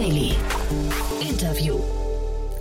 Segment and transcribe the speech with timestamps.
[0.00, 0.34] Daily.
[1.20, 1.78] Interview.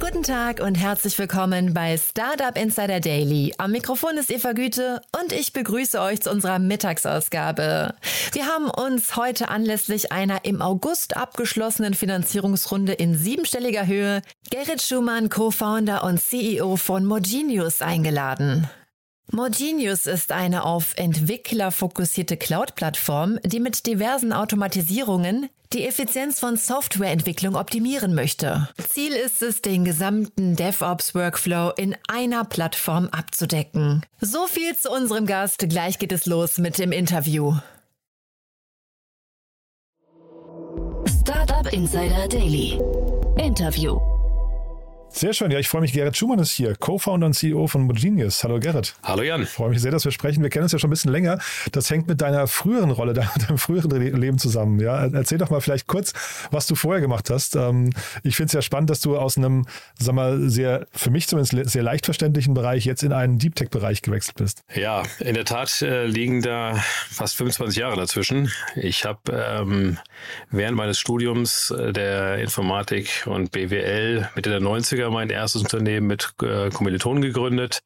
[0.02, 3.54] Guten Tag und herzlich willkommen bei Startup Insider Daily.
[3.58, 7.96] Am Mikrofon ist Eva Güte und ich begrüße euch zu unserer Mittagsausgabe.
[8.34, 14.22] Wir haben uns heute anlässlich einer im August abgeschlossenen Finanzierungsrunde in siebenstelliger Höhe
[14.52, 18.70] Gerrit Schumann, Co-Founder und CEO von Mogenius eingeladen.
[19.32, 27.56] Mogenius ist eine auf Entwickler fokussierte Cloud-Plattform, die mit diversen Automatisierungen die Effizienz von Softwareentwicklung
[27.56, 28.68] optimieren möchte.
[28.90, 34.04] Ziel ist es, den gesamten DevOps-Workflow in einer Plattform abzudecken.
[34.20, 35.60] So viel zu unserem Gast.
[35.70, 37.54] Gleich geht es los mit dem Interview.
[41.22, 42.80] Startup Insider Daily.
[43.38, 44.00] Interview.
[45.12, 45.52] Sehr schön.
[45.52, 45.92] Ja, ich freue mich.
[45.92, 48.44] Gerrit Schumann ist hier, Co-Founder und CEO von Mogenius.
[48.44, 48.96] Hallo Gerrit.
[49.04, 49.42] Hallo Jan.
[49.42, 50.44] Ich freue mich sehr, dass wir sprechen.
[50.44, 51.40] Wir kennen uns ja schon ein bisschen länger.
[51.72, 53.14] Das hängt mit deiner früheren Rolle,
[53.48, 54.80] deinem früheren Leben zusammen.
[54.80, 56.14] Ja, erzähl doch mal vielleicht kurz,
[56.52, 57.56] was du vorher gemacht hast.
[57.56, 57.90] Ähm,
[58.24, 59.66] ich finde es ja spannend, dass du aus einem,
[59.98, 63.72] sag mal, sehr, für mich zumindest sehr leicht verständlichen Bereich jetzt in einen Deep Tech
[63.72, 64.64] Bereich gewechselt bist.
[64.74, 66.76] Ja, in der Tat äh, liegen da
[67.10, 68.52] fast 25 Jahre dazwischen.
[68.76, 69.98] Ich habe ähm,
[70.52, 76.08] während meines Studiums äh, der Informatik und BWL Mitte der 90er 90er mein erstes Unternehmen
[76.08, 77.82] mit äh, Kommilitonen gegründet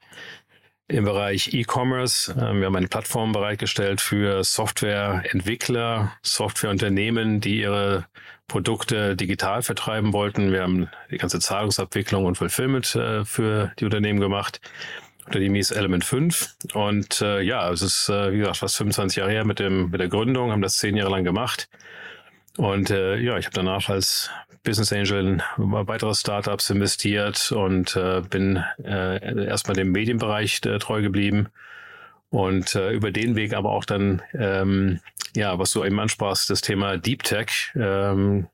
[0.87, 2.31] im Bereich E-Commerce.
[2.31, 8.05] Ähm, wir haben eine Plattform bereitgestellt für Softwareentwickler, Softwareunternehmen, die ihre
[8.47, 10.51] Produkte digital vertreiben wollten.
[10.51, 14.59] Wir haben die ganze Zahlungsabwicklung und Fulfillment äh, für die Unternehmen gemacht.
[15.25, 16.55] Unternehmen hieß Element 5.
[16.73, 20.01] Und äh, ja, es ist, äh, wie gesagt, fast 25 Jahre her mit, dem, mit
[20.01, 21.69] der Gründung, haben das zehn Jahre lang gemacht.
[22.57, 24.29] Und äh, ja, ich habe danach als
[24.63, 31.01] Business Angel in weitere Startups investiert und äh, bin äh, erstmal dem Medienbereich äh, treu
[31.01, 31.49] geblieben
[32.29, 34.99] und äh, über den Weg aber auch dann, ähm,
[35.35, 38.47] ja, was du eben ansprachst, das Thema Deep Tech, ähm,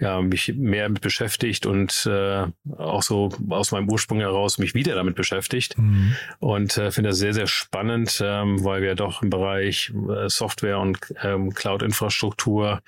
[0.00, 2.46] ja, mich mehr mit beschäftigt und äh,
[2.76, 5.76] auch so aus meinem Ursprung heraus mich wieder damit beschäftigt.
[5.76, 6.14] Mhm.
[6.38, 10.78] Und äh, finde das sehr, sehr spannend, ähm, weil wir doch im Bereich äh, Software
[10.78, 12.80] und ähm, Cloud-Infrastruktur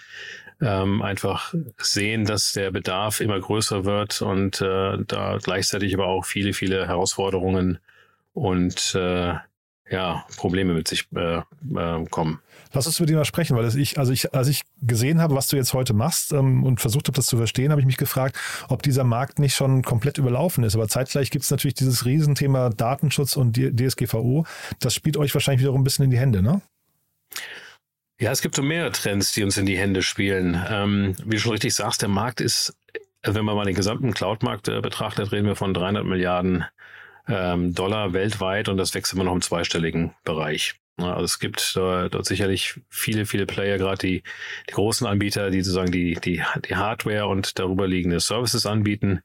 [0.61, 6.25] ähm, einfach sehen, dass der Bedarf immer größer wird und äh, da gleichzeitig aber auch
[6.25, 7.79] viele, viele Herausforderungen
[8.35, 9.35] und äh,
[9.91, 12.41] ja, Probleme mit sich äh, äh, kommen.
[12.73, 15.49] Lass uns über die mal sprechen, weil ich, also ich, als ich gesehen habe, was
[15.49, 18.39] du jetzt heute machst ähm, und versucht habe, das zu verstehen, habe ich mich gefragt,
[18.69, 20.77] ob dieser Markt nicht schon komplett überlaufen ist.
[20.77, 24.47] Aber zeitgleich gibt es natürlich dieses Riesenthema Datenschutz und DSGVO.
[24.79, 26.61] Das spielt euch wahrscheinlich wiederum ein bisschen in die Hände, ne?
[28.21, 30.63] Ja, es gibt so mehrere Trends, die uns in die Hände spielen.
[30.69, 32.77] Ähm, wie du schon richtig sagst, der Markt ist,
[33.23, 36.67] wenn man mal den gesamten Cloud-Markt äh, betrachtet, reden wir von 300 Milliarden
[37.29, 40.75] ähm, Dollar weltweit und das wächst immer noch im zweistelligen Bereich.
[40.99, 44.23] Also es gibt äh, dort sicherlich viele, viele Player, gerade die,
[44.69, 49.23] die großen Anbieter, die sozusagen die, die, die Hardware und darüber liegende Services anbieten.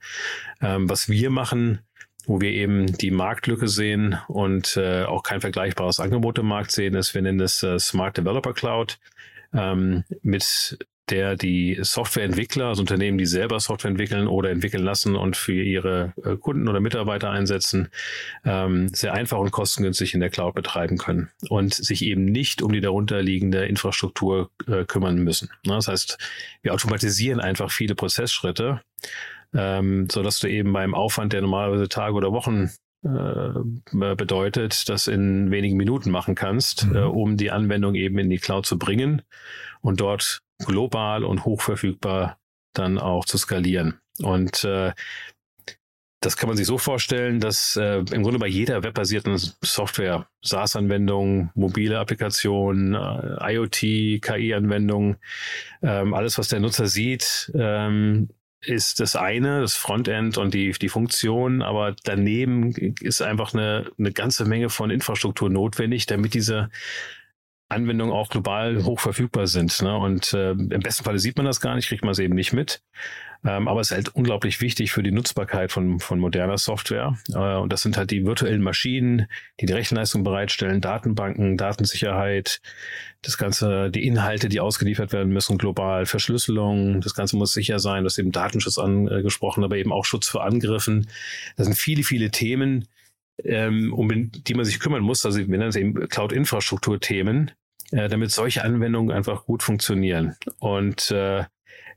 [0.61, 1.81] Ähm, was wir machen,
[2.27, 6.95] wo wir eben die Marktlücke sehen und äh, auch kein vergleichbares Angebot im Markt sehen,
[6.95, 8.99] ist, wir nennen das äh, Smart Developer Cloud,
[9.53, 10.77] ähm, mit
[11.09, 16.13] der die Softwareentwickler, also Unternehmen, die selber Software entwickeln oder entwickeln lassen und für ihre
[16.23, 17.89] äh, Kunden oder Mitarbeiter einsetzen,
[18.43, 22.71] ähm, sehr einfach und kostengünstig in der Cloud betreiben können und sich eben nicht um
[22.71, 25.49] die darunterliegende Infrastruktur äh, kümmern müssen.
[25.63, 26.17] Das heißt,
[26.63, 28.81] wir automatisieren einfach viele Prozessschritte
[29.53, 32.71] ähm, so dass du eben beim Aufwand, der normalerweise Tage oder Wochen
[33.03, 36.95] äh, bedeutet, das in wenigen Minuten machen kannst, mhm.
[36.95, 39.21] äh, um die Anwendung eben in die Cloud zu bringen
[39.81, 42.37] und dort global und hochverfügbar
[42.73, 43.99] dann auch zu skalieren.
[44.21, 44.93] Und äh,
[46.25, 51.51] das kann man sich so vorstellen, dass äh, im Grunde bei jeder webbasierten Software, SaaS-Anwendung,
[51.53, 55.17] mobile Applikation, äh, IoT, KI-Anwendung,
[55.83, 58.29] ähm, alles, was der Nutzer sieht, ähm,
[58.65, 64.11] ist das eine, das Frontend und die, die Funktion, aber daneben ist einfach eine, eine
[64.11, 66.69] ganze Menge von Infrastruktur notwendig, damit diese
[67.69, 69.81] Anwendungen auch global hoch verfügbar sind.
[69.81, 69.97] Ne?
[69.97, 72.53] Und äh, im besten Falle sieht man das gar nicht, kriegt man es eben nicht
[72.53, 72.81] mit.
[73.43, 77.17] Ähm, aber es ist halt unglaublich wichtig für die Nutzbarkeit von, von moderner Software.
[77.33, 79.27] Äh, und das sind halt die virtuellen Maschinen,
[79.59, 82.61] die die Rechenleistung bereitstellen, Datenbanken, Datensicherheit,
[83.21, 88.03] das Ganze, die Inhalte, die ausgeliefert werden müssen, global, Verschlüsselung, das Ganze muss sicher sein,
[88.03, 91.07] das ist eben Datenschutz angesprochen, aber eben auch Schutz vor Angriffen.
[91.55, 92.87] Das sind viele, viele Themen,
[93.43, 95.25] ähm, um die man sich kümmern muss.
[95.25, 97.51] Also wir nennen es eben Cloud-Infrastruktur-Themen,
[97.91, 100.35] äh, damit solche Anwendungen einfach gut funktionieren.
[100.59, 101.45] Und äh,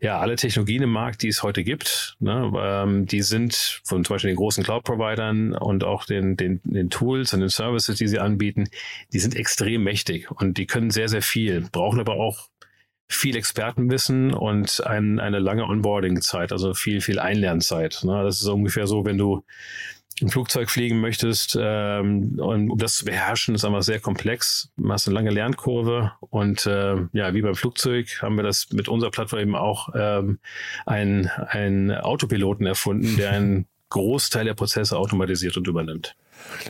[0.00, 4.14] ja, alle Technologien im Markt, die es heute gibt, ne, ähm, die sind von zum
[4.14, 8.20] Beispiel den großen Cloud-Providern und auch den, den, den Tools und den Services, die sie
[8.20, 8.69] anbieten,
[9.12, 12.49] die sind extrem mächtig und die können sehr, sehr viel, brauchen aber auch
[13.08, 18.00] viel Expertenwissen und ein, eine lange Onboarding-Zeit, also viel, viel Einlernzeit.
[18.05, 18.23] Ne?
[18.23, 19.43] Das ist ungefähr so, wenn du
[20.23, 24.70] ein Flugzeug fliegen möchtest, ähm, und um das zu beherrschen, ist einfach sehr komplex.
[24.76, 28.88] Du hast eine lange Lernkurve und äh, ja, wie beim Flugzeug haben wir das mit
[28.88, 30.38] unserer Plattform eben auch ähm,
[30.87, 36.15] einen, einen Autopiloten erfunden, der einen Großteil der Prozesse automatisiert und übernimmt.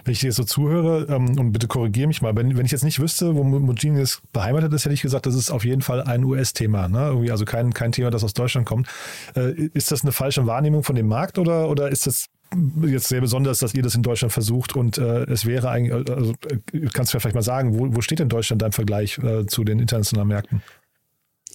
[0.05, 2.85] Wenn ich dir so zuhöre, ähm, und bitte korrigiere mich mal, wenn, wenn ich jetzt
[2.85, 6.25] nicht wüsste, wo Mojini beheimatet ist, hätte ich gesagt, das ist auf jeden Fall ein
[6.25, 6.89] US-Thema.
[6.89, 7.07] Ne?
[7.09, 8.89] Irgendwie also kein, kein Thema, das aus Deutschland kommt.
[9.35, 12.27] Äh, ist das eine falsche Wahrnehmung von dem Markt oder, oder ist das
[12.83, 16.35] jetzt sehr besonders, dass ihr das in Deutschland versucht und äh, es wäre eigentlich, also,
[16.49, 19.47] äh, kannst du ja vielleicht mal sagen, wo, wo steht denn Deutschland im Vergleich äh,
[19.47, 20.63] zu den internationalen Märkten?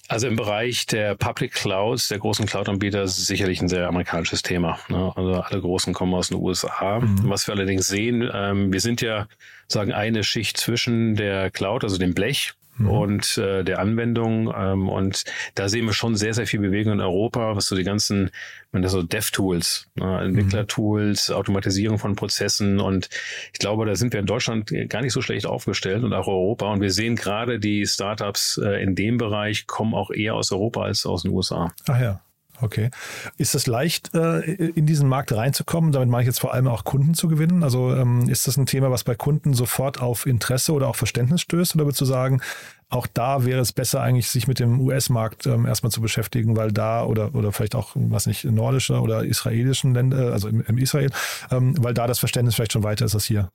[0.10, 4.78] Also im Bereich der Public Clouds, der großen Cloud-Anbieter, ist sicherlich ein sehr amerikanisches Thema.
[4.90, 5.12] Ne?
[5.16, 7.00] Also alle großen kommen aus den USA.
[7.00, 7.30] Mhm.
[7.30, 9.28] Was wir allerdings sehen, ähm, wir sind ja
[9.68, 12.90] sagen eine Schicht zwischen der Cloud, also dem Blech mhm.
[12.90, 14.54] und äh, der Anwendung.
[14.56, 15.26] Ähm, und
[15.56, 18.32] da sehen wir schon sehr, sehr viel Bewegung in Europa, was so die ganzen,
[18.72, 22.80] man das so Dev-Tools, ne, Entwickler-Tools, Automatisierung von Prozessen.
[22.80, 23.10] Und
[23.52, 26.72] ich glaube, da sind wir in Deutschland gar nicht so schlecht aufgestellt und auch Europa.
[26.72, 30.84] Und wir sehen gerade die Startups äh, in dem Bereich kommen auch eher aus Europa
[30.84, 31.74] als aus den USA.
[31.88, 32.22] Ach ja.
[32.62, 32.92] Okay.
[33.38, 35.92] Ist es leicht, äh, in diesen Markt reinzukommen?
[35.92, 37.64] Damit meine ich jetzt vor allem auch Kunden zu gewinnen.
[37.64, 41.42] Also ähm, ist das ein Thema, was bei Kunden sofort auf Interesse oder auch Verständnis
[41.42, 41.76] stößt?
[41.76, 42.42] Oder würdest du sagen,
[42.90, 46.72] auch da wäre es besser eigentlich, sich mit dem US-Markt ähm, erstmal zu beschäftigen, weil
[46.72, 51.10] da oder, oder vielleicht auch, was nicht, nordischer oder israelischen Länder, also im, im Israel,
[51.52, 53.50] ähm, weil da das Verständnis vielleicht schon weiter ist als hier.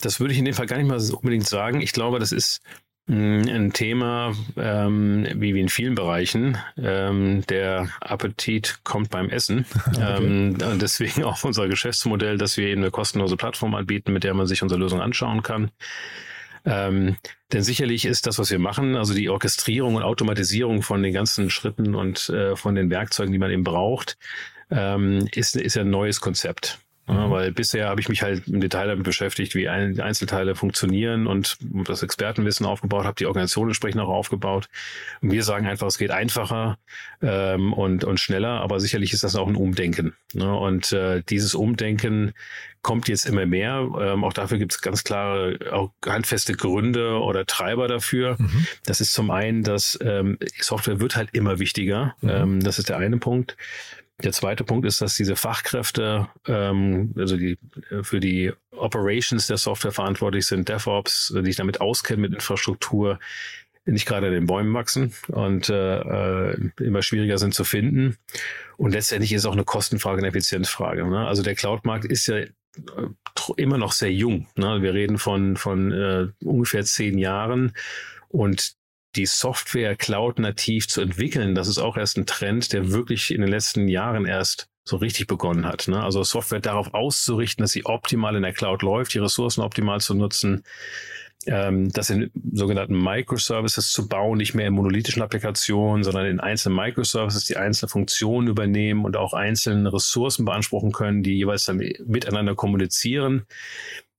[0.00, 1.80] Das würde ich in dem Fall gar nicht mal unbedingt sagen.
[1.80, 2.60] Ich glaube, das ist
[3.08, 6.58] ein Thema, ähm, wie, wie in vielen Bereichen.
[6.76, 9.64] Ähm, der Appetit kommt beim Essen.
[9.88, 10.24] Okay.
[10.24, 14.34] Ähm, und deswegen auch unser Geschäftsmodell, dass wir eben eine kostenlose Plattform anbieten, mit der
[14.34, 15.70] man sich unsere Lösung anschauen kann.
[16.64, 17.16] Ähm,
[17.52, 21.48] denn sicherlich ist das, was wir machen, also die Orchestrierung und Automatisierung von den ganzen
[21.48, 24.18] Schritten und äh, von den Werkzeugen, die man eben braucht,
[24.70, 26.78] ähm, ist, ist ja ein neues Konzept.
[27.08, 27.30] Ja, mhm.
[27.30, 31.56] weil bisher habe ich mich halt im Detail damit beschäftigt, wie ein, Einzelteile funktionieren und
[31.86, 34.68] das Expertenwissen aufgebaut, habe die Organisation entsprechend auch aufgebaut.
[35.22, 36.78] Und wir sagen einfach, es geht einfacher
[37.22, 40.14] ähm, und, und schneller, aber sicherlich ist das auch ein Umdenken.
[40.34, 40.54] Ne?
[40.54, 42.34] Und äh, dieses Umdenken
[42.82, 43.88] kommt jetzt immer mehr.
[44.00, 48.36] Ähm, auch dafür gibt es ganz klare, auch handfeste Gründe oder Treiber dafür.
[48.38, 48.66] Mhm.
[48.84, 52.14] Das ist zum einen, dass ähm, Software wird halt immer wichtiger.
[52.20, 52.28] Mhm.
[52.30, 53.56] Ähm, das ist der eine Punkt.
[54.22, 57.56] Der zweite Punkt ist, dass diese Fachkräfte, ähm, also die
[58.02, 63.20] für die Operations der Software verantwortlich sind, DevOps, die sich damit auskennen mit Infrastruktur,
[63.84, 68.18] nicht gerade in den Bäumen wachsen und äh, äh, immer schwieriger sind zu finden.
[68.76, 71.06] Und letztendlich ist es auch eine Kostenfrage, eine Effizienzfrage.
[71.06, 71.26] Ne?
[71.26, 72.50] Also der Cloud-Markt ist ja äh,
[73.56, 74.46] immer noch sehr jung.
[74.56, 74.82] Ne?
[74.82, 77.72] Wir reden von, von äh, ungefähr zehn Jahren.
[78.28, 78.74] Und
[79.16, 83.40] die Software Cloud nativ zu entwickeln, das ist auch erst ein Trend, der wirklich in
[83.40, 85.88] den letzten Jahren erst so richtig begonnen hat.
[85.88, 86.02] Ne?
[86.02, 90.14] Also Software darauf auszurichten, dass sie optimal in der Cloud läuft, die Ressourcen optimal zu
[90.14, 90.64] nutzen,
[91.46, 96.76] ähm, das in sogenannten Microservices zu bauen, nicht mehr in monolithischen Applikationen, sondern in einzelnen
[96.76, 102.54] Microservices, die einzelne Funktionen übernehmen und auch einzelne Ressourcen beanspruchen können, die jeweils dann miteinander
[102.54, 103.46] kommunizieren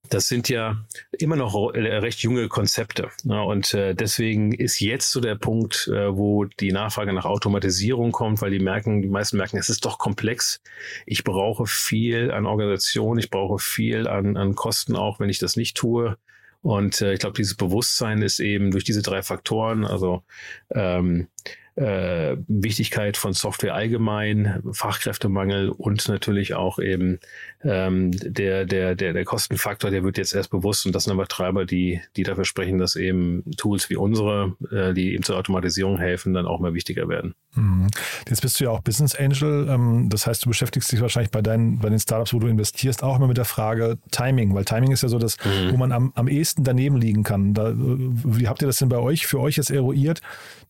[0.08, 0.77] das sind ja
[1.18, 3.10] immer noch recht junge Konzepte.
[3.24, 3.41] Ne?
[3.44, 8.41] Und äh, deswegen ist jetzt so der Punkt, äh, wo die Nachfrage nach Automatisierung kommt,
[8.41, 10.62] weil die merken, die meisten merken, es ist doch komplex.
[11.06, 15.56] Ich brauche viel an Organisation, ich brauche viel an, an Kosten auch, wenn ich das
[15.56, 16.18] nicht tue.
[16.62, 20.24] Und äh, ich glaube, dieses Bewusstsein ist eben durch diese drei Faktoren, also
[20.72, 21.27] ähm,
[21.79, 27.19] äh, Wichtigkeit von Software allgemein, Fachkräftemangel und natürlich auch eben
[27.63, 31.27] ähm, der, der, der, der Kostenfaktor, der wird jetzt erst bewusst und das sind aber
[31.27, 35.98] Treiber, die, die dafür sprechen, dass eben Tools wie unsere, äh, die eben zur Automatisierung
[35.98, 37.33] helfen, dann auch mehr wichtiger werden.
[37.55, 37.88] Mhm.
[38.27, 41.41] Jetzt bist du ja auch Business Angel, ähm, das heißt, du beschäftigst dich wahrscheinlich bei
[41.41, 44.91] deinen, bei den Startups, wo du investierst, auch immer mit der Frage Timing, weil Timing
[44.91, 45.71] ist ja so das, mhm.
[45.71, 47.53] wo man am, am ehesten daneben liegen kann.
[47.53, 50.21] Da, wie habt ihr das denn bei euch, für euch jetzt eruiert,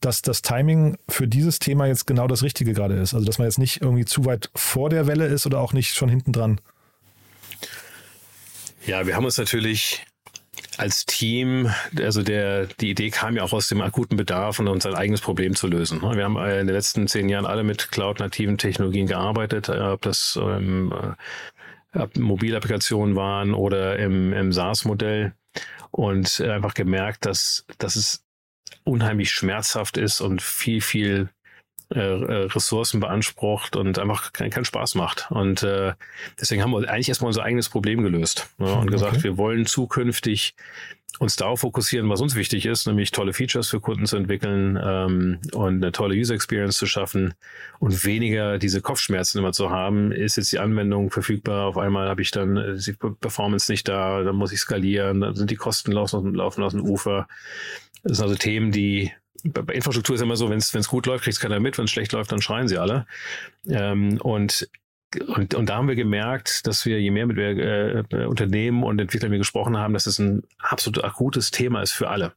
[0.02, 3.14] dass das Timing für dieses Thema jetzt genau das Richtige gerade ist?
[3.14, 5.94] Also, dass man jetzt nicht irgendwie zu weit vor der Welle ist oder auch nicht
[5.94, 6.60] schon hinten dran?
[8.86, 10.06] Ja, wir haben uns natürlich
[10.78, 14.98] als Team, also der, die Idee kam ja auch aus dem akuten Bedarf und unser
[14.98, 16.02] eigenes Problem zu lösen.
[16.02, 20.40] Wir haben in den letzten zehn Jahren alle mit cloud-nativen Technologien gearbeitet, äh, ob das
[20.42, 20.94] ähm,
[21.94, 25.34] äh, Mobilapplikationen waren oder im, im SaaS-Modell
[25.92, 28.24] und einfach gemerkt, dass, dass es
[28.84, 31.30] unheimlich schmerzhaft ist und viel, viel
[31.94, 35.28] äh, äh, Ressourcen beansprucht und einfach keinen kein Spaß macht.
[35.32, 35.94] Und äh,
[36.40, 38.92] deswegen haben wir eigentlich erstmal unser eigenes Problem gelöst ne, und okay.
[38.92, 40.54] gesagt, wir wollen zukünftig
[41.18, 45.40] uns darauf fokussieren, was uns wichtig ist, nämlich tolle Features für Kunden zu entwickeln ähm,
[45.54, 47.34] und eine tolle User Experience zu schaffen
[47.80, 50.12] und weniger diese Kopfschmerzen immer zu haben.
[50.12, 51.66] Ist jetzt die Anwendung verfügbar?
[51.66, 55.36] Auf einmal habe ich dann äh, die Performance nicht da, dann muss ich skalieren, dann
[55.36, 57.28] sind die Kosten laufen, laufen aus dem Ufer.
[58.04, 59.12] Das sind also Themen, die
[59.44, 61.92] bei Infrastruktur ist immer so, wenn es gut läuft, kriegt es keiner mit, wenn es
[61.92, 63.06] schlecht läuft, dann schreien sie alle.
[63.68, 64.70] Ähm, und
[65.28, 69.32] und, und da haben wir gemerkt, dass wir, je mehr mit äh, Unternehmen und Entwicklern
[69.32, 72.34] wir gesprochen haben, dass es ein absolut akutes Thema ist für alle.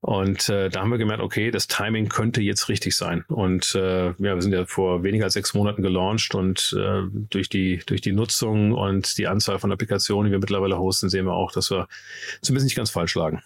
[0.00, 3.24] Und äh, da haben wir gemerkt, okay, das Timing könnte jetzt richtig sein.
[3.28, 7.48] Und äh, ja, wir sind ja vor weniger als sechs Monaten gelauncht und äh, durch
[7.48, 11.34] die durch die Nutzung und die Anzahl von Applikationen, die wir mittlerweile hosten, sehen wir
[11.34, 11.86] auch, dass wir
[12.40, 13.42] zumindest nicht ganz falsch lagen.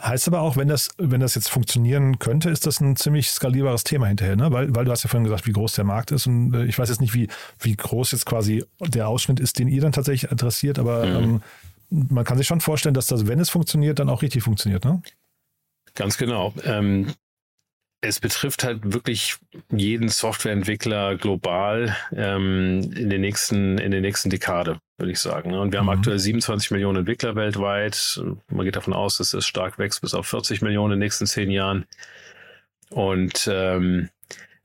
[0.00, 3.82] Heißt aber auch, wenn das, wenn das jetzt funktionieren könnte, ist das ein ziemlich skalierbares
[3.82, 4.52] Thema hinterher, ne?
[4.52, 6.78] Weil, weil du hast ja vorhin gesagt, wie groß der Markt ist und äh, ich
[6.78, 7.28] weiß jetzt nicht, wie,
[7.58, 11.42] wie groß jetzt quasi der Ausschnitt ist, den ihr dann tatsächlich adressiert, aber mhm.
[11.90, 14.84] ähm, man kann sich schon vorstellen, dass das, wenn es funktioniert, dann auch richtig funktioniert,
[14.84, 15.02] ne?
[15.94, 16.54] Ganz genau.
[16.64, 17.12] Ähm,
[18.00, 19.36] es betrifft halt wirklich
[19.70, 25.54] jeden Softwareentwickler global ähm, in, den nächsten, in der nächsten Dekade, würde ich sagen.
[25.54, 25.92] Und wir haben mhm.
[25.92, 28.20] aktuell 27 Millionen Entwickler weltweit.
[28.50, 31.26] Man geht davon aus, dass es stark wächst bis auf 40 Millionen in den nächsten
[31.26, 31.86] zehn Jahren.
[32.90, 34.08] Und ähm,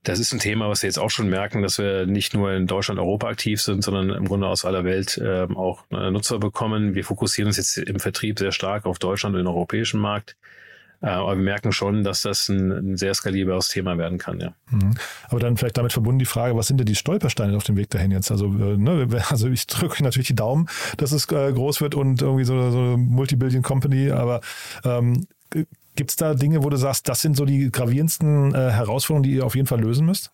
[0.03, 2.67] das ist ein Thema, was wir jetzt auch schon merken, dass wir nicht nur in
[2.67, 6.93] Deutschland, Europa aktiv sind, sondern im Grunde aus aller Welt äh, auch Nutzer bekommen.
[6.93, 10.35] Wir fokussieren uns jetzt im Vertrieb sehr stark auf Deutschland und den europäischen Markt.
[11.03, 14.55] Äh, aber wir merken schon, dass das ein, ein sehr skalierbares Thema werden kann, ja.
[14.71, 14.95] Mhm.
[15.27, 17.89] Aber dann vielleicht damit verbunden die Frage, was sind denn die Stolpersteine auf dem Weg
[17.89, 18.31] dahin jetzt?
[18.31, 22.21] Also, äh, ne, also ich drücke natürlich die Daumen, dass es äh, groß wird und
[22.21, 24.41] irgendwie so, so eine Multibillion Company, aber
[24.83, 25.27] ähm,
[25.95, 29.33] Gibt es da Dinge, wo du sagst, das sind so die gravierendsten äh, Herausforderungen, die
[29.33, 30.31] ihr auf jeden Fall lösen müsst?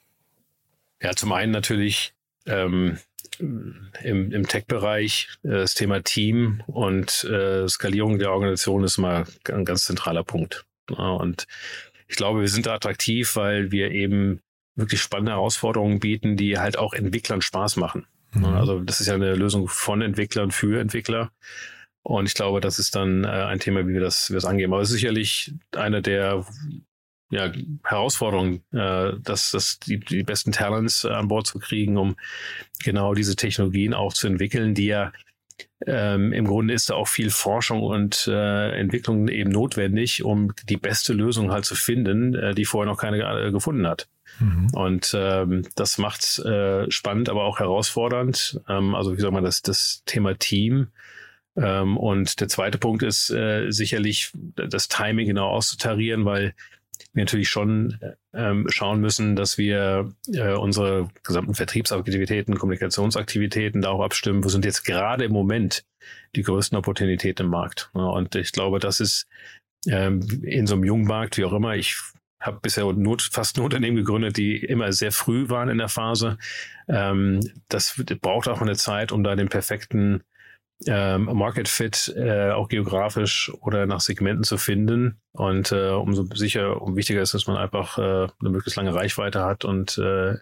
[1.01, 2.13] Ja, zum einen natürlich
[2.45, 2.97] ähm,
[3.39, 9.65] im, im Tech-Bereich äh, das Thema Team und äh, Skalierung der Organisation ist mal ein
[9.65, 10.65] ganz zentraler Punkt.
[10.89, 11.45] Ja, und
[12.07, 14.41] ich glaube, wir sind da attraktiv, weil wir eben
[14.75, 18.07] wirklich spannende Herausforderungen bieten, die halt auch Entwicklern Spaß machen.
[18.33, 18.45] Mhm.
[18.45, 21.31] Also das ist ja eine Lösung von Entwicklern für Entwickler.
[22.01, 24.45] Und ich glaube, das ist dann äh, ein Thema, wie wir das, wie wir das
[24.45, 24.71] angehen.
[24.71, 26.45] Aber sicherlich eine der
[27.29, 27.51] ja,
[27.83, 32.15] Herausforderung, äh, dass, dass die, die besten Talents an Bord zu kriegen, um
[32.83, 35.11] genau diese Technologien auch zu entwickeln, die ja
[35.85, 40.77] ähm, im Grunde ist da auch viel Forschung und äh, Entwicklung eben notwendig, um die
[40.77, 44.07] beste Lösung halt zu finden, äh, die vorher noch keine äh, gefunden hat.
[44.39, 44.69] Mhm.
[44.73, 48.59] Und ähm, das macht äh, spannend, aber auch herausfordernd.
[48.67, 50.87] Ähm, also wie soll man das, das Thema Team.
[51.55, 56.53] Ähm, und der zweite Punkt ist äh, sicherlich das Timing genau auszutarieren, weil
[57.19, 57.99] wir natürlich schon
[58.33, 64.83] ähm, schauen müssen, dass wir äh, unsere gesamten Vertriebsaktivitäten, Kommunikationsaktivitäten darauf abstimmen, wo sind jetzt
[64.83, 65.83] gerade im Moment
[66.35, 67.91] die größten Opportunitäten im Markt.
[67.93, 69.27] Ja, und ich glaube, das ist
[69.87, 71.97] ähm, in so einem jungen Markt, wie auch immer, ich
[72.41, 76.37] habe bisher Not, fast ein Unternehmen gegründet, die immer sehr früh waren in der Phase.
[76.87, 80.23] Ähm, das braucht auch eine Zeit, um da den perfekten
[80.87, 85.19] ähm, Market Fit äh, auch geografisch oder nach Segmenten zu finden.
[85.31, 89.45] Und äh, umso sicher, um wichtiger ist, dass man einfach äh, eine möglichst lange Reichweite
[89.45, 89.63] hat.
[89.63, 90.37] Und äh,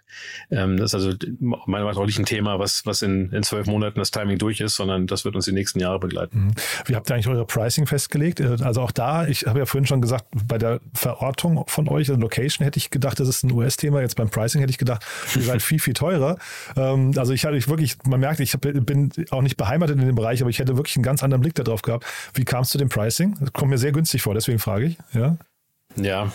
[0.50, 3.42] ähm, das ist also meiner Meinung nach auch nicht ein Thema, was, was in, in
[3.42, 6.46] zwölf Monaten das Timing durch ist, sondern das wird uns die nächsten Jahre begleiten.
[6.46, 6.54] Mhm.
[6.86, 8.40] Wie habt ihr eigentlich eure Pricing festgelegt?
[8.40, 12.08] Äh, also auch da, ich habe ja vorhin schon gesagt, bei der Verortung von euch,
[12.08, 14.00] also Location, hätte ich gedacht, das ist ein US-Thema.
[14.00, 15.04] Jetzt beim Pricing hätte ich gedacht,
[15.36, 16.36] ihr seid viel, viel teurer.
[16.76, 20.14] Ähm, also ich hatte wirklich, man merkt, ich hab, bin auch nicht beheimatet in dem
[20.14, 22.04] Bereich, aber ich hätte wirklich einen ganz anderen Blick darauf gehabt.
[22.34, 23.36] Wie kam es zu dem Pricing?
[23.40, 24.98] Das kommt mir sehr günstig vor, deswegen frage ich ich.
[25.12, 25.36] Ja.
[25.96, 26.32] Ja.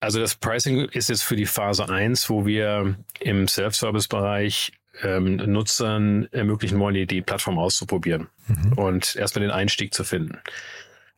[0.00, 4.72] Also das Pricing ist jetzt für die Phase 1, wo wir im Self-Service-Bereich
[5.02, 8.72] ähm, Nutzern ermöglichen wollen, die, die Plattform auszuprobieren mhm.
[8.74, 10.38] und erstmal den Einstieg zu finden.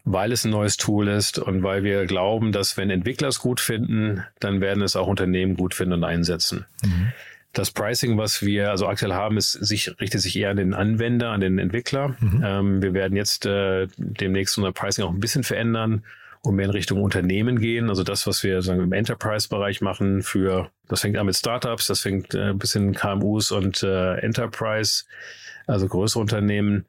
[0.05, 3.59] Weil es ein neues Tool ist und weil wir glauben, dass wenn Entwickler es gut
[3.59, 6.67] finden, dann werden es auch Unternehmen gut finden und einsetzen.
[6.83, 7.13] Mhm.
[7.55, 11.31] Das Pricing, was wir also aktuell haben, ist, sich, richtet sich eher an den Anwender,
[11.31, 12.17] an den Entwickler.
[12.21, 12.43] Mhm.
[12.45, 16.05] Ähm, wir werden jetzt äh, demnächst unser Pricing auch ein bisschen verändern
[16.43, 17.89] und mehr in Richtung Unternehmen gehen.
[17.89, 22.01] Also das, was wir sagen, im Enterprise-Bereich machen für, das fängt an mit Startups, das
[22.01, 25.05] fängt äh, ein bisschen KMUs und äh, Enterprise,
[25.67, 26.85] also größere Unternehmen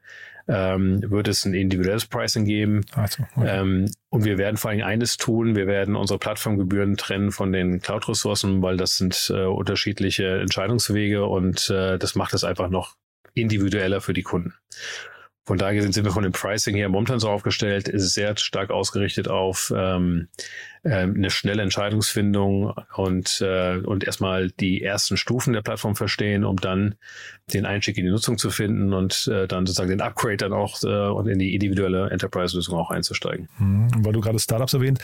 [0.48, 2.84] ähm, wird es ein individuelles Pricing geben.
[2.92, 3.60] Also, okay.
[3.60, 7.80] ähm, und wir werden vor allem eines tun, wir werden unsere Plattformgebühren trennen von den
[7.80, 12.96] Cloud-Ressourcen, weil das sind äh, unterschiedliche Entscheidungswege und äh, das macht es einfach noch
[13.34, 14.54] individueller für die Kunden.
[15.44, 19.28] Von daher sind wir von dem Pricing her momentan so aufgestellt, ist sehr stark ausgerichtet
[19.28, 20.28] auf ähm,
[20.92, 26.94] eine schnelle Entscheidungsfindung und, äh, und erstmal die ersten Stufen der Plattform verstehen, um dann
[27.52, 30.82] den Einstieg in die Nutzung zu finden und äh, dann sozusagen den Upgrade dann auch
[30.82, 33.48] äh, und in die individuelle Enterprise-Lösung auch einzusteigen.
[33.58, 33.88] Mhm.
[33.98, 34.98] Weil du gerade Startups erwähnt,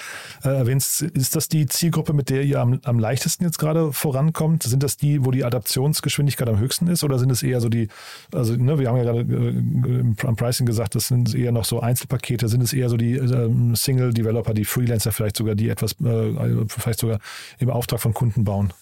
[0.44, 4.64] äh, erwähnst, ist das die Zielgruppe, mit der ihr am, am leichtesten jetzt gerade vorankommt?
[4.64, 7.88] Sind das die, wo die Adaptionsgeschwindigkeit am höchsten ist oder sind es eher so die,
[8.32, 11.80] also ne, wir haben ja gerade äh, am Pricing gesagt, das sind eher noch so
[11.80, 16.64] Einzelpakete, sind es eher so die äh, Single-Developer, die Freelancer vielleicht sogar, die etwas, äh,
[16.68, 17.18] vielleicht sogar
[17.58, 18.72] im Auftrag von Kunden bauen?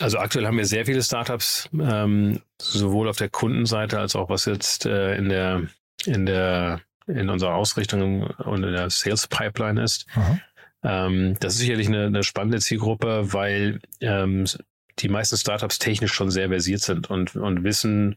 [0.00, 4.46] Also aktuell haben wir sehr viele Startups, ähm, sowohl auf der Kundenseite als auch was
[4.46, 5.62] jetzt äh, in der
[6.06, 10.06] in der in unserer Ausrichtung und in der Sales Pipeline ist.
[10.82, 14.46] Ähm, das ist sicherlich eine, eine spannende Zielgruppe, weil ähm,
[14.98, 18.16] die meisten Startups technisch schon sehr versiert sind und, und wissen,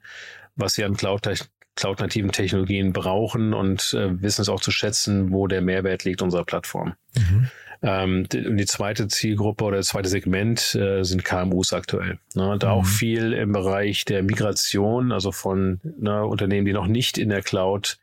[0.55, 1.27] was sie an Cloud
[1.75, 6.45] cloud-nativen Technologien brauchen und äh, wissen es auch zu schätzen, wo der Mehrwert liegt unserer
[6.45, 6.93] Plattform.
[7.17, 7.50] Mhm.
[7.88, 12.18] Ähm, die, die, zweite Zielgruppe oder das zweite Segment äh, sind KMUs aktuell.
[12.34, 12.58] Ne?
[12.58, 12.80] Da mhm.
[12.80, 17.44] auch viel im Bereich der Migration, also von ne, Unternehmen, die noch nicht in der
[17.44, 18.00] Cloud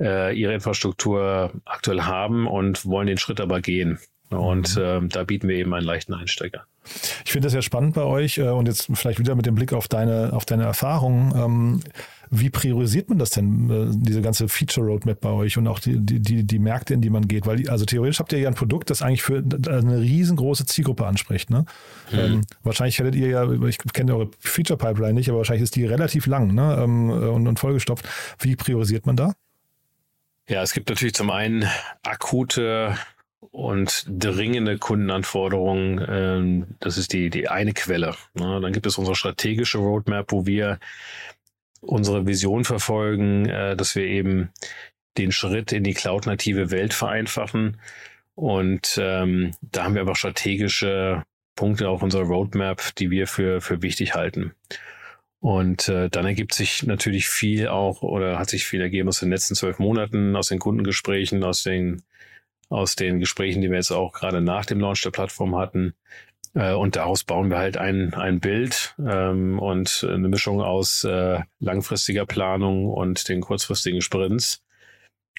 [0.00, 3.98] äh, ihre Infrastruktur aktuell haben und wollen den Schritt aber gehen.
[4.30, 6.64] Und äh, da bieten wir eben einen leichten Einsteiger.
[7.24, 9.72] Ich finde das ja spannend bei euch äh, und jetzt vielleicht wieder mit dem Blick
[9.72, 11.32] auf deine, auf deine Erfahrungen.
[11.36, 11.80] Ähm,
[12.30, 15.98] wie priorisiert man das denn, äh, diese ganze Feature Roadmap bei euch und auch die,
[15.98, 17.46] die, die Märkte, in die man geht?
[17.46, 21.48] Weil, also theoretisch habt ihr ja ein Produkt, das eigentlich für eine riesengroße Zielgruppe anspricht.
[21.50, 21.64] Ne?
[22.12, 22.18] Mhm.
[22.18, 25.86] Ähm, wahrscheinlich hättet ihr ja, ich kenne eure Feature Pipeline nicht, aber wahrscheinlich ist die
[25.86, 26.78] relativ lang ne?
[26.82, 28.06] Ähm, und, und vollgestopft.
[28.40, 29.32] Wie priorisiert man da?
[30.48, 31.66] Ja, es gibt natürlich zum einen
[32.02, 32.96] akute
[33.40, 36.04] und dringende Kundenanforderungen.
[36.08, 38.14] Ähm, das ist die, die eine Quelle.
[38.34, 38.60] Ne?
[38.60, 40.78] Dann gibt es unsere strategische Roadmap, wo wir
[41.80, 44.50] unsere Vision verfolgen, äh, dass wir eben
[45.16, 47.80] den Schritt in die cloud-native Welt vereinfachen.
[48.34, 51.24] Und ähm, da haben wir einfach strategische
[51.56, 54.52] Punkte auf unserer Roadmap, die wir für, für wichtig halten.
[55.40, 59.30] Und äh, dann ergibt sich natürlich viel auch oder hat sich viel ergeben aus den
[59.30, 62.02] letzten zwölf Monaten, aus den Kundengesprächen, aus den,
[62.68, 65.94] aus den Gesprächen, die wir jetzt auch gerade nach dem Launch der Plattform hatten.
[66.54, 71.40] Äh, und daraus bauen wir halt ein, ein Bild ähm, und eine Mischung aus äh,
[71.60, 74.62] langfristiger Planung und den kurzfristigen Sprints.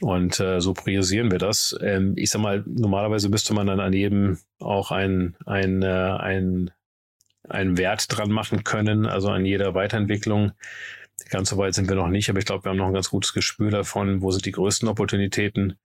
[0.02, 1.78] Und äh, so priorisieren wir das.
[1.82, 6.72] Ähm, ich sag mal, normalerweise müsste man dann an jedem auch ein, ein, äh, ein,
[7.48, 10.54] einen Wert dran machen können, also an jeder Weiterentwicklung.
[11.30, 13.10] Ganz so weit sind wir noch nicht, aber ich glaube, wir haben noch ein ganz
[13.10, 15.78] gutes Gespür davon, wo sind die größten Opportunitäten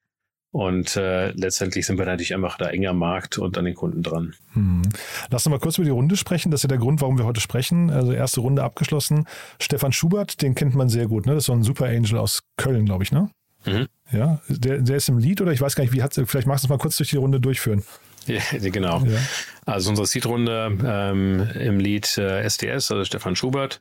[0.54, 4.34] und äh, letztendlich sind wir natürlich einfach da enger Markt und an den Kunden dran.
[4.52, 4.82] Hm.
[5.28, 6.52] Lass uns mal kurz über die Runde sprechen.
[6.52, 7.90] Das ist ja der Grund, warum wir heute sprechen.
[7.90, 9.26] Also erste Runde abgeschlossen.
[9.60, 11.26] Stefan Schubert, den kennt man sehr gut.
[11.26, 11.34] Ne?
[11.34, 13.30] Das ist so ein Super Angel aus Köln, glaube ich, ne?
[13.66, 13.88] Mhm.
[14.12, 16.62] Ja, der, der ist im Lied oder ich weiß gar nicht, wie hat Vielleicht magst
[16.62, 17.82] du es mal kurz durch die Runde durchführen.
[18.26, 19.04] Ja, genau.
[19.04, 19.18] Ja.
[19.66, 23.80] Also unsere Seed-Runde ähm, im Lied äh, SDS, also Stefan Schubert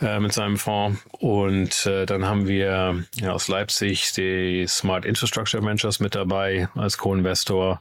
[0.00, 1.02] äh, mit seinem Fonds.
[1.10, 6.98] Und äh, dann haben wir ja, aus Leipzig die Smart Infrastructure Ventures mit dabei als
[6.98, 7.80] Co-Investor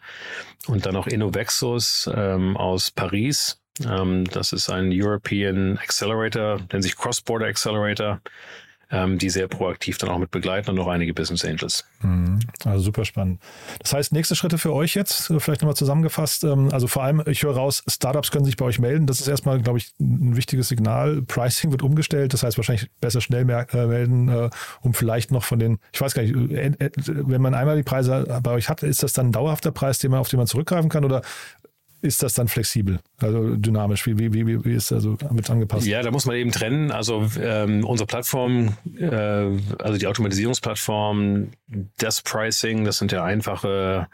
[0.68, 3.60] und dann auch Innovexus ähm, aus Paris.
[3.86, 8.22] Ähm, das ist ein European Accelerator, nennt sich Cross-Border Accelerator
[8.92, 11.86] ähm, die sehr proaktiv dann auch mit begleiten und noch einige Business Angels.
[12.02, 12.40] Mhm.
[12.66, 13.42] Also super spannend.
[13.80, 16.44] Das heißt, nächste Schritte für euch jetzt, äh, vielleicht nochmal zusammengefasst.
[16.44, 19.08] Ähm, also vor allem, ich höre raus, Startups können sich bei euch melden.
[19.08, 21.22] Das ist erstmal, glaube ich, ein wichtiges Signal.
[21.22, 22.34] Pricing wird umgestellt.
[22.34, 24.50] Das heißt wahrscheinlich besser schnell äh, melden, äh,
[24.82, 28.52] um vielleicht noch von den, ich weiß gar nicht, wenn man einmal die Preise bei
[28.52, 31.06] euch hat, ist das dann ein dauerhafter Preis, den man, auf den man zurückgreifen kann
[31.06, 31.22] oder
[32.02, 34.06] ist das dann flexibel, also dynamisch?
[34.08, 35.86] Wie, wie, wie, wie ist das also mit angepasst?
[35.86, 36.92] Ja, da muss man eben trennen.
[36.92, 39.08] Also ähm, unsere Plattform, äh,
[39.80, 41.52] also die Automatisierungsplattform,
[41.98, 44.08] das Pricing, das sind ja einfache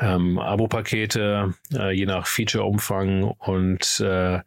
[0.00, 4.40] ähm, Abo-Pakete, äh, je nach Feature-Umfang und äh,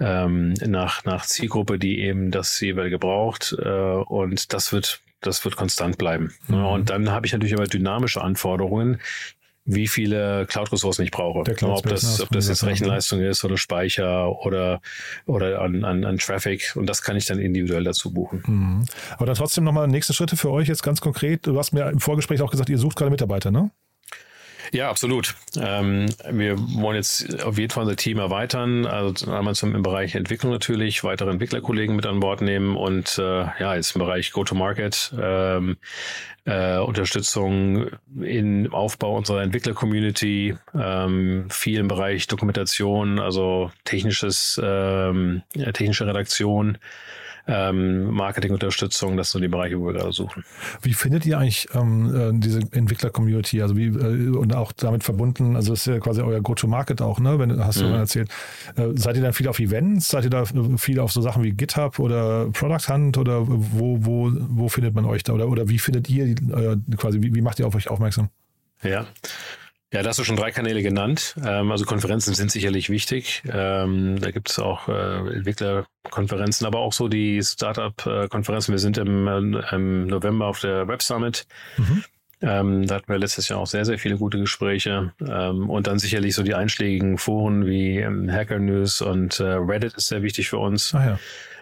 [0.00, 3.56] ähm, nach, nach Zielgruppe, die eben das jeweilige braucht.
[3.60, 6.32] Äh, und das wird das wird konstant bleiben.
[6.46, 6.64] Mhm.
[6.64, 9.00] Und dann habe ich natürlich aber dynamische Anforderungen,
[9.68, 11.40] wie viele Cloud-Ressourcen ich brauche.
[11.40, 14.80] ob das, ob das jetzt Rechenleistung ist oder Speicher oder,
[15.26, 16.72] oder an, an, an Traffic.
[16.74, 18.42] Und das kann ich dann individuell dazu buchen.
[18.46, 18.84] Mhm.
[19.16, 21.46] Aber dann trotzdem nochmal nächste Schritte für euch jetzt ganz konkret.
[21.46, 23.70] Du hast mir im Vorgespräch auch gesagt, ihr sucht gerade Mitarbeiter, ne?
[24.72, 25.34] Ja, absolut.
[25.58, 28.86] Ähm, wir wollen jetzt auf jeden Fall unser Team erweitern.
[28.86, 33.22] Also einmal zum, im Bereich Entwicklung natürlich, weitere Entwicklerkollegen mit an Bord nehmen und äh,
[33.22, 35.76] ja, jetzt im Bereich Go-to-Market, ähm,
[36.44, 37.88] äh, Unterstützung
[38.20, 46.78] im Aufbau unserer Entwickler-Community, ähm, viel im Bereich Dokumentation, also technisches, ähm, technische Redaktion
[47.48, 49.16] ähm, Marketingunterstützung.
[49.16, 50.44] Das sind die Bereiche, wo wir gerade suchen.
[50.82, 53.62] Wie findet ihr eigentlich ähm, äh, diese Entwickler-Community?
[53.62, 57.18] Also wie äh, und auch damit verbunden, also das ist ja quasi euer Go-to-Market auch,
[57.20, 57.38] ne?
[57.38, 57.94] Wenn hast du mhm.
[57.94, 58.30] erzählt.
[58.76, 60.08] Äh, seid ihr dann viel auf Events?
[60.08, 60.44] Seid ihr da
[60.76, 65.06] viel auf so Sachen wie GitHub oder Product Hunt oder wo, wo, wo findet man
[65.06, 65.32] euch da?
[65.32, 68.28] Oder, oder wie findet ihr äh, quasi, wie, wie macht ihr auf euch aufmerksam?
[68.82, 69.06] Ja.
[69.92, 71.34] Ja, da hast du schon drei Kanäle genannt.
[71.42, 73.42] Ähm, also Konferenzen sind sicherlich wichtig.
[73.50, 78.72] Ähm, da gibt es auch äh, Entwicklerkonferenzen, aber auch so die Startup-Konferenzen.
[78.72, 81.46] Wir sind im, äh, im, November auf der Web Summit.
[81.78, 82.04] Mhm.
[82.40, 85.12] Ähm, da hatten wir letztes Jahr auch sehr, sehr viele gute Gespräche.
[85.26, 89.94] Ähm, und dann sicherlich so die einschlägigen Foren wie ähm, Hacker News und äh, Reddit
[89.94, 90.94] ist sehr wichtig für uns.
[90.94, 91.18] Ah,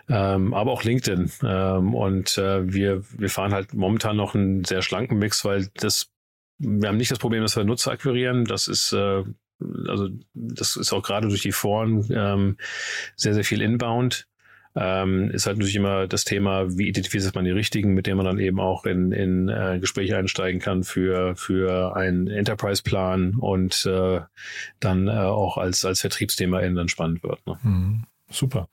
[0.09, 0.35] ja.
[0.35, 1.31] Ähm, aber auch LinkedIn.
[1.45, 6.11] Ähm, und äh, wir, wir fahren halt momentan noch einen sehr schlanken Mix, weil das
[6.59, 8.45] wir haben nicht das Problem, dass wir Nutzer akquirieren.
[8.45, 9.25] Das ist äh,
[9.89, 12.57] also das ist auch gerade durch die Foren ähm,
[13.17, 14.27] sehr, sehr viel inbound.
[14.79, 18.27] Ähm, ist halt natürlich immer das Thema, wie identifiziert man die richtigen, mit denen man
[18.27, 24.21] dann eben auch in, in äh, Gespräche einsteigen kann für, für einen Enterprise-Plan und äh,
[24.79, 27.47] dann äh, auch als, als Vertriebsthema dann spannend wird.
[27.47, 27.59] Ne?
[27.63, 28.05] Mhm.
[28.31, 28.69] Super.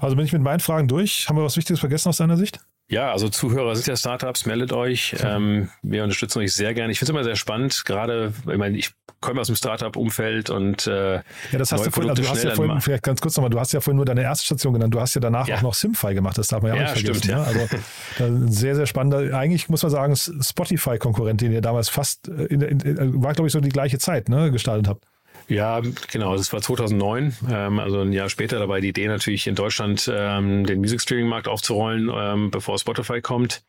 [0.00, 1.28] Also bin ich mit meinen Fragen durch.
[1.28, 2.58] Haben wir was Wichtiges vergessen aus deiner Sicht?
[2.88, 5.16] Ja, also Zuhörer sind ja Startups, meldet euch.
[5.20, 6.92] Ähm, wir unterstützen euch sehr gerne.
[6.92, 10.86] Ich finde es immer sehr spannend, gerade, ich meine, ich komme aus dem Startup-Umfeld und
[10.86, 11.22] äh, Ja,
[11.52, 13.72] das hast du vorhin, also du hast ja vorhin, vielleicht ganz kurz nochmal, du hast
[13.72, 15.56] ja vorhin nur deine erste Station genannt, du hast ja danach ja.
[15.56, 17.24] auch noch Simfy gemacht, das darf man ja, ja auch nicht vergessen.
[17.24, 18.22] Stimmt, ja.
[18.22, 22.60] Also sehr, sehr spannender, eigentlich muss man sagen, Spotify-Konkurrent, den ihr damals fast, äh, in,
[22.60, 25.04] in, in, war glaube ich so die gleiche Zeit ne, gestartet habt.
[25.48, 25.80] Ja,
[26.10, 26.36] genau.
[26.36, 28.58] Das war 2009, ähm, also ein Jahr später.
[28.58, 33.20] Dabei die Idee natürlich in Deutschland ähm, den Music Streaming Markt aufzurollen, ähm, bevor Spotify
[33.20, 33.62] kommt.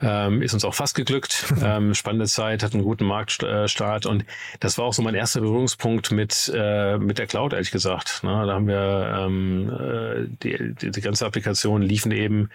[0.00, 1.46] Ähm, ist uns auch fast geglückt.
[1.60, 4.24] Ähm, spannende Zeit, hat einen guten Marktstart und
[4.60, 8.22] das war auch so mein erster Berührungspunkt mit äh, mit der Cloud, ehrlich gesagt.
[8.22, 8.30] Ne?
[8.46, 12.48] Da haben wir ähm, äh, die, die, die ganze Applikation liefen eben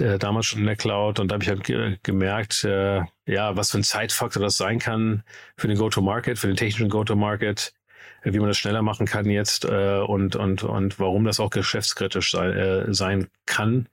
[0.00, 3.56] äh, damals schon in der Cloud und da habe ich halt ge gemerkt, äh, ja,
[3.56, 5.22] was für ein Zeitfaktor das sein kann
[5.56, 7.72] für den Go-to-Market, für den technischen Go-to-Market
[8.22, 12.32] wie man das schneller machen kann jetzt äh, und, und, und warum das auch geschäftskritisch
[12.32, 13.88] sei, äh, sein kann.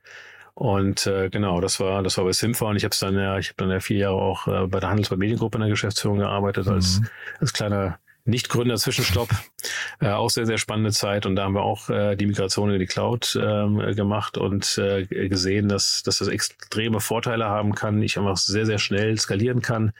[0.54, 3.48] Und äh, genau, das war das war bei Simfa und ich habe dann ja, ich
[3.48, 6.66] habe dann ja vier Jahre auch äh, bei der Handelsblatt Mediengruppe in der Geschäftsführung gearbeitet
[6.66, 6.72] mhm.
[6.72, 7.00] als
[7.40, 9.30] als kleiner nicht-Gründer-Zwischenstopp.
[10.00, 11.26] äh, auch sehr, sehr spannende Zeit.
[11.26, 15.06] Und da haben wir auch äh, die Migration in die Cloud äh, gemacht und äh,
[15.06, 18.02] gesehen, dass, dass das extreme Vorteile haben kann.
[18.02, 19.92] Ich einfach sehr, sehr schnell skalieren kann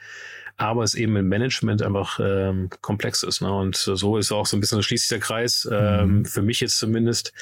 [0.61, 3.41] aber es eben im Management einfach ähm, komplex ist.
[3.41, 3.51] Ne?
[3.51, 6.25] Und so ist auch so ein bisschen, schließt sich der Kreis, ähm, mhm.
[6.25, 7.33] für mich jetzt zumindest,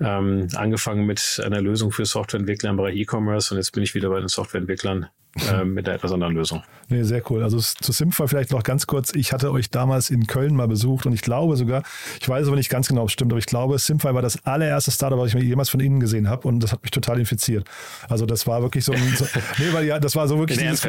[0.00, 4.10] ähm, angefangen mit einer Lösung für Softwareentwickler im Bereich E-Commerce und jetzt bin ich wieder
[4.10, 6.62] bei den Softwareentwicklern äh, mit einer etwas anderen Lösung.
[6.88, 7.42] Nee, sehr cool.
[7.42, 9.12] Also zu Simfa vielleicht noch ganz kurz.
[9.14, 11.82] Ich hatte euch damals in Köln mal besucht und ich glaube sogar,
[12.20, 14.44] ich weiß aber nicht ganz genau, ob es stimmt, aber ich glaube, Simfa war das
[14.46, 17.18] allererste Startup, was ich mir jemals von innen gesehen habe und das hat mich total
[17.18, 17.68] infiziert.
[18.08, 19.26] Also das war wirklich so ein, so,
[19.58, 20.82] nee, weil ja, das war so wirklich dieses,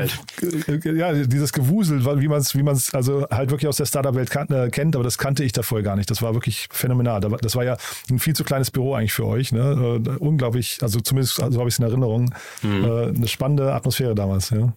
[0.86, 4.34] ja, dieses Gewusel, wie man es, wie man es also halt wirklich aus der Startup-Welt
[4.36, 6.10] äh, kennt, aber das kannte ich davor gar nicht.
[6.10, 7.20] Das war wirklich phänomenal.
[7.20, 7.78] Das war ja
[8.10, 9.52] ein viel zu kleines Büro eigentlich für euch.
[9.52, 10.02] Ne?
[10.06, 12.34] Äh, unglaublich, also zumindest so habe ich es in Erinnerung.
[12.62, 12.84] Mhm.
[12.84, 14.29] Äh, eine spannende Atmosphäre damals.
[14.52, 14.74] Ja.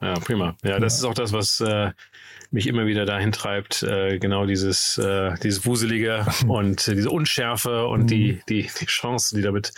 [0.00, 0.54] Ja, prima.
[0.62, 0.98] Ja, das ja.
[0.98, 1.92] ist auch das, was äh,
[2.50, 7.86] mich immer wieder dahin treibt, äh, genau dieses, äh, dieses Wuselige und äh, diese Unschärfe
[7.86, 8.06] und mhm.
[8.06, 9.72] die, die, die Chancen, die damit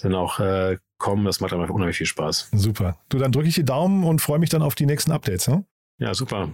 [0.00, 1.24] dann auch äh, kommen.
[1.24, 2.50] Das macht einfach unheimlich viel Spaß.
[2.52, 2.96] Super.
[3.08, 5.48] Du, dann drücke ich die Daumen und freue mich dann auf die nächsten Updates.
[5.48, 5.64] Ne?
[5.98, 6.48] Ja, super.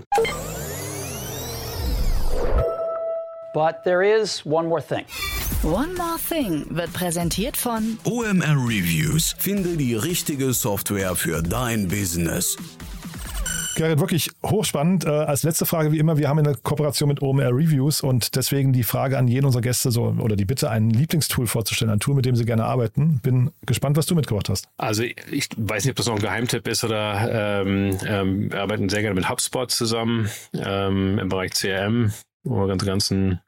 [3.55, 5.05] But there is one more thing.
[5.65, 9.35] One More Thing wird präsentiert von OMR Reviews.
[9.39, 12.57] Finde die richtige Software für dein Business.
[13.75, 15.05] Gerrit, wirklich hochspannend.
[15.05, 18.73] Äh, als letzte Frage wie immer, wir haben eine Kooperation mit OMR Reviews und deswegen
[18.73, 22.15] die Frage an jeden unserer Gäste so, oder die Bitte, ein Lieblingstool vorzustellen, ein Tool,
[22.15, 23.19] mit dem sie gerne arbeiten.
[23.25, 24.69] Bin gespannt, was du mitgebracht hast.
[24.77, 28.89] Also ich weiß nicht, ob das noch ein Geheimtipp ist oder ähm, ähm, wir arbeiten
[28.89, 32.13] sehr gerne mit HubSpot zusammen ähm, im Bereich CRM,
[32.45, 33.41] wo wir ganze ganzen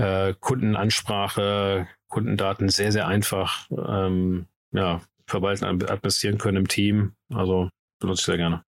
[0.00, 7.12] äh, Kundenansprache, Kundendaten sehr, sehr einfach ähm, ja, verwalten, administrieren können im Team.
[7.32, 7.68] Also
[8.00, 8.62] benutze ich sehr gerne.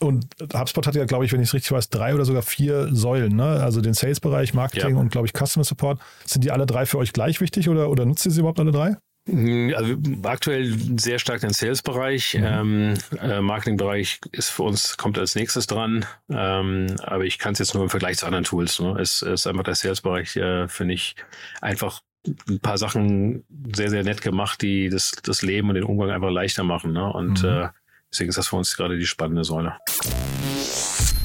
[0.00, 2.94] Und HubSpot hat ja, glaube ich, wenn ich es richtig weiß, drei oder sogar vier
[2.94, 3.60] Säulen, ne?
[3.60, 5.00] Also den Sales-Bereich, Marketing ja.
[5.00, 6.00] und, glaube ich, Customer Support.
[6.24, 8.70] Sind die alle drei für euch gleich wichtig oder, oder nutzt ihr sie überhaupt alle
[8.70, 8.96] drei?
[9.28, 12.34] Hm, also aktuell sehr stark den Sales-Bereich.
[12.34, 12.44] Mhm.
[12.44, 16.06] Ähm, äh, Marketing-Bereich ist für uns, kommt als nächstes dran.
[16.30, 18.80] Ähm, aber ich kann es jetzt nur im Vergleich zu anderen Tools.
[18.80, 18.96] Ne?
[18.98, 21.14] Es ist einfach der Sales-Bereich, äh, finde ich,
[21.60, 22.00] einfach
[22.48, 26.30] ein paar Sachen sehr, sehr nett gemacht, die das, das Leben und den Umgang einfach
[26.30, 26.92] leichter machen.
[26.92, 27.12] Ne?
[27.12, 27.48] Und mhm.
[27.48, 27.68] äh,
[28.10, 29.74] deswegen ist das für uns gerade die spannende Säule.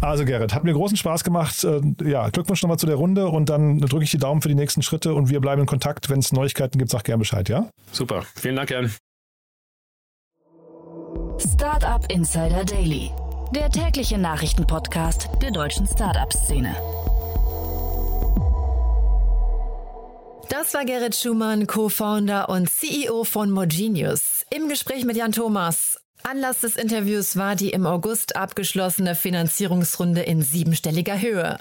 [0.00, 1.62] Also Gerrit, hat mir großen Spaß gemacht.
[1.62, 4.56] Äh, ja, Glückwunsch nochmal zu der Runde und dann drücke ich die Daumen für die
[4.56, 6.10] nächsten Schritte und wir bleiben in Kontakt.
[6.10, 7.68] Wenn es Neuigkeiten gibt, sag gerne Bescheid, ja?
[7.92, 8.24] Super.
[8.34, 8.90] Vielen Dank, Jan.
[11.38, 13.12] Startup Insider Daily,
[13.52, 16.74] der tägliche Nachrichtenpodcast der deutschen Startup-Szene.
[20.50, 25.98] Das war Gerrit Schumann, Co-Founder und CEO von Mogenius, im Gespräch mit Jan Thomas.
[26.24, 31.58] Anlass des Interviews war die im August abgeschlossene Finanzierungsrunde in siebenstelliger Höhe.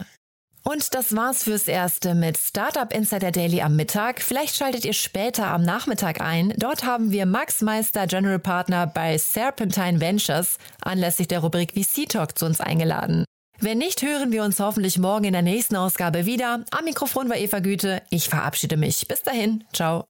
[0.68, 4.22] Und das war's fürs Erste mit Startup Insider Daily am Mittag.
[4.22, 6.54] Vielleicht schaltet ihr später am Nachmittag ein.
[6.58, 12.38] Dort haben wir Max Meister, General Partner bei Serpentine Ventures, anlässlich der Rubrik VC Talk
[12.38, 13.24] zu uns eingeladen.
[13.62, 16.66] Wenn nicht, hören wir uns hoffentlich morgen in der nächsten Ausgabe wieder.
[16.72, 18.02] Am Mikrofon war Eva Güte.
[18.10, 19.08] Ich verabschiede mich.
[19.08, 19.64] Bis dahin.
[19.72, 20.04] Ciao.